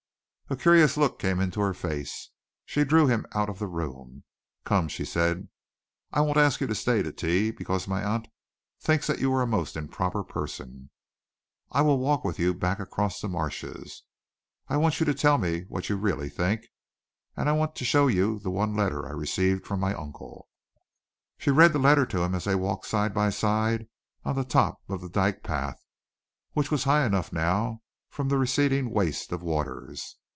A 0.49 0.57
curious 0.57 0.97
look 0.97 1.17
came 1.17 1.39
into 1.39 1.61
her 1.61 1.73
face. 1.73 2.29
She 2.65 2.83
drew 2.83 3.07
him 3.07 3.25
out 3.31 3.47
of 3.47 3.57
the 3.57 3.67
room. 3.69 4.25
"Come," 4.65 4.89
she 4.89 5.05
said, 5.05 5.47
"I 6.11 6.19
won't 6.19 6.35
ask 6.35 6.59
you 6.59 6.67
to 6.67 6.75
stay 6.75 7.01
to 7.01 7.13
tea, 7.13 7.51
because 7.51 7.87
my 7.87 8.03
aunt 8.03 8.27
thinks 8.77 9.07
that 9.07 9.19
you 9.19 9.31
are 9.33 9.41
a 9.41 9.47
most 9.47 9.77
improper 9.77 10.25
person. 10.25 10.89
I'll 11.71 11.97
walk 11.97 12.25
with 12.25 12.37
you 12.37 12.53
back 12.53 12.81
across 12.81 13.21
the 13.21 13.29
marshes. 13.29 14.03
I 14.67 14.75
want 14.75 14.99
you 14.99 15.05
to 15.05 15.13
tell 15.13 15.37
me 15.37 15.61
what 15.69 15.87
you 15.87 15.95
really 15.95 16.27
think, 16.27 16.65
and 17.37 17.47
I 17.47 17.53
want 17.53 17.77
to 17.77 17.85
show 17.85 18.07
you 18.07 18.37
the 18.37 18.51
one 18.51 18.75
letter 18.75 19.07
I 19.07 19.11
received 19.11 19.65
from 19.65 19.79
my 19.79 19.93
uncle...." 19.93 20.49
She 21.37 21.49
read 21.49 21.71
the 21.71 21.79
letter 21.79 22.05
to 22.07 22.23
him 22.25 22.35
as 22.35 22.43
they 22.43 22.55
walked 22.55 22.87
side 22.87 23.13
by 23.13 23.29
side 23.29 23.87
on 24.25 24.35
the 24.35 24.43
top 24.43 24.81
of 24.89 24.99
the 24.99 25.07
dyke 25.07 25.43
path, 25.43 25.81
which 26.51 26.71
was 26.71 26.83
high 26.83 27.05
enough 27.05 27.31
now 27.31 27.83
from 28.09 28.27
the 28.27 28.37
receding 28.37 28.89
waste 28.91 29.31
of 29.31 29.41
waters. 29.41 30.17